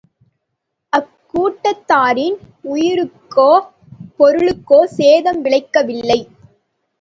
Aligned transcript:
அக்கூட்டத்தாரின் 0.93 2.37
உயிருக்கோ, 2.71 3.47
பொருளுக்கோ 4.17 4.81
சேதம் 4.97 5.41
விளைவிக்கவில்லை. 5.45 6.19